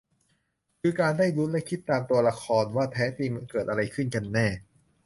[0.81, 4.47] คือการได้ลุ้นและคิดตามตัวละครว่าแท้จริงเกิดอะไรขึ้นกันแน่